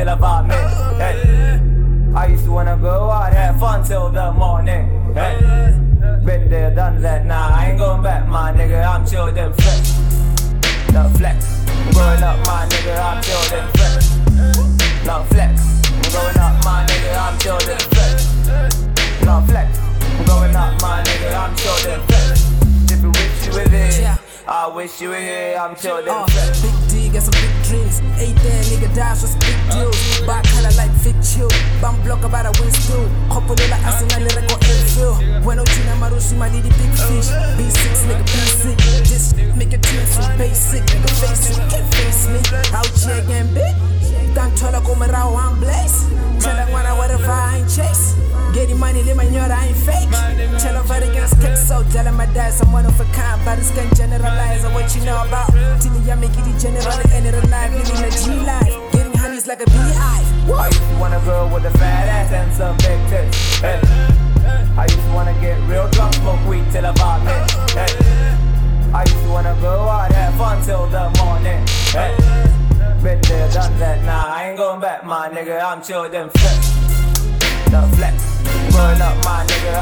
[0.00, 0.56] till I vomit.
[1.02, 1.60] Hey.
[2.14, 5.12] I used to wanna go out, have fun till the morning.
[5.14, 5.36] Hey.
[6.24, 8.80] Been there, done that, nah, I ain't going back, my nigga.
[8.82, 9.82] I'm chilled and flex.
[10.92, 11.38] No flex.
[11.68, 14.00] I'm growing up, my nigga, I'm chilled and flex.
[15.04, 15.52] No flex.
[15.92, 18.16] I'm growing up, my nigga, I'm chilled and flex.
[19.28, 19.78] No flex.
[19.78, 22.92] I'm growing up, my nigga, I'm chilled and flex.
[22.92, 26.30] If you wish you were there, I wish you were here, I'm chilled Uh, and
[26.32, 26.79] flex.
[27.10, 27.98] Got some big dreams.
[28.22, 29.98] Ain't there, nigga, dies was big deals.
[30.30, 31.50] Back color like Vic Chill.
[31.82, 33.02] Bam block about a win still.
[33.26, 35.18] Couple la Arsenal, record Anfield.
[35.42, 37.34] Bueno, China, Marusi, my lady, big fish.
[37.58, 38.78] B6, nigga, B6.
[39.10, 40.86] This make it team so basic.
[40.86, 42.38] Nigga, face it, can't face me.
[42.70, 43.74] Out here again, big.
[44.34, 46.06] Tantola como rao, I'm blaze.
[46.38, 48.14] Tell her when I whatever I ain't chase.
[48.54, 50.29] Getting money, live my I ain't fake.
[51.92, 53.40] Tell my dad's I'm one of a kind.
[53.44, 55.50] But it's can generalize on what you know about.
[55.80, 58.92] Tini, ya make it general and it alive, living a G life.
[58.92, 60.26] Getting honeys like a beehive.
[60.50, 63.60] I used to want a girl with a fat ass and some big tits.
[63.60, 63.80] Hey.
[64.76, 67.50] I used to wanna get real drunk, smoke weed till I vomit.
[67.72, 67.92] Hey.
[68.92, 71.66] I used to wanna go out, have fun till the morning.
[71.92, 72.14] Hey.
[73.02, 75.62] Been there, done that, nah, I ain't going back, my nigga.
[75.62, 76.58] I'm chilled and flex.
[77.70, 78.14] The flex.
[78.72, 79.72] Growing up, my nigga,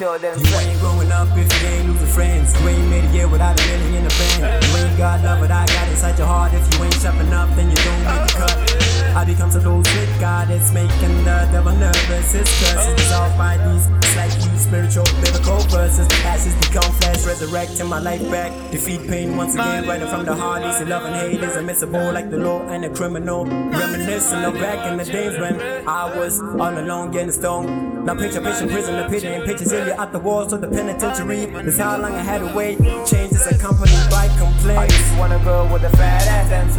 [0.00, 2.58] chilled and You ain't growing up if you ain't losing friends.
[2.58, 4.79] You ain't made it yet without a million in the bank.
[5.00, 6.52] Got love, but I got inside your heart.
[6.52, 9.16] If you ain't sharp enough, then you don't make the cut.
[9.16, 12.32] I become so loose with God, it's making the devil nervous.
[12.32, 13.88] His curses dissolved by these.
[14.16, 16.06] Like you spiritual, biblical verses.
[16.08, 18.52] The ashes become flesh, resurrecting my life back.
[18.72, 20.64] Defeat pain once again, right from the heart.
[20.64, 23.46] Easy love and hate is admissible, like the law and the criminal.
[23.46, 28.04] Reminiscing of back in the days when I was all alone, getting stoned.
[28.04, 30.68] Now picture, picture, prison, the pity, and pictures in you at the walls of the
[30.68, 31.46] penitentiary.
[31.46, 32.78] This how long I had to wait.
[33.06, 34.89] Changes is accompanied by complaints.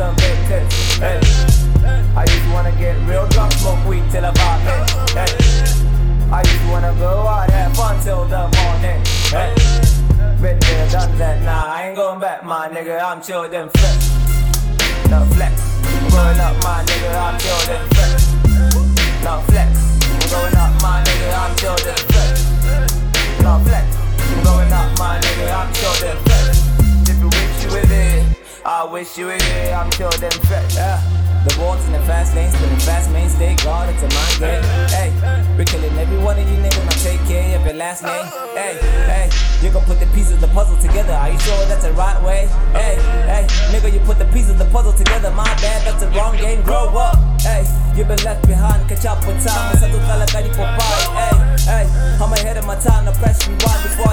[0.01, 0.97] Some big tits.
[0.97, 1.22] Hey.
[2.17, 4.89] I used to wanna get real drunk, smoke weed till I vomit.
[5.13, 5.31] Hey.
[6.38, 9.00] I used to wanna go out, have fun till the morning.
[9.35, 9.53] Hey.
[10.41, 12.97] Been there, done that, nah, I ain't going back, my nigga.
[13.00, 13.97] I'm chilled and flex.
[15.12, 15.53] No flex.
[16.09, 18.13] Growing up, my nigga, I'm chilled and flex.
[19.25, 19.69] No flex.
[20.31, 22.11] Growing up, my nigga, I'm chilled flex.
[29.01, 30.75] Wish you were here, I'm chilled them flex.
[30.75, 31.01] Yeah.
[31.41, 34.63] The walls in the fast lane, spinning fast mainstay, guard it's a mind game.
[34.94, 35.09] Hey,
[35.57, 36.81] we're killing every one of you niggas,
[37.25, 38.28] care of your last name.
[38.53, 38.78] Hey,
[39.09, 39.25] hey,
[39.66, 41.13] you gon' put the pieces of the puzzle together.
[41.13, 42.45] Are you sure that's the right way?
[42.78, 45.31] Hey, hey, nigga, you put the pieces of the puzzle together.
[45.31, 46.62] My bad, that's the wrong game.
[46.62, 47.18] Grow up.
[47.41, 47.66] Hey,
[47.97, 49.73] you've been left behind, catch up with time.
[49.73, 49.89] It's a
[50.53, 51.01] for pie.
[51.18, 51.35] Hey,
[51.66, 51.85] hey,
[52.22, 54.11] I'm ahead of my time, no press rewind before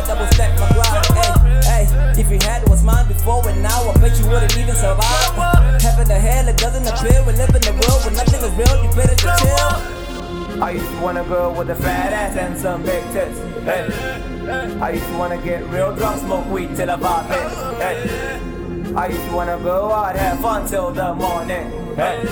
[7.80, 10.62] world where nothing is real, you better just chill.
[10.62, 13.38] I used to want a girl with a fat ass and some big tits.
[13.62, 13.86] Hey.
[14.80, 17.38] I used to wanna get real drunk, smoke weed till I vomit.
[17.78, 18.40] Hey.
[18.96, 21.70] I used to wanna go out, have fun till the morning.
[21.94, 22.22] Hey.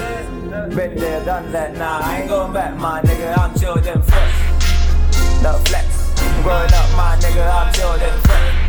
[0.75, 3.39] Been there, done that, nah, I ain't going back, my nigga.
[3.39, 5.43] I'm and flex.
[5.43, 5.87] No flex.
[6.43, 8.27] Growing up, my nigga, I'm chilled and flex.
[8.27, 8.66] No flex.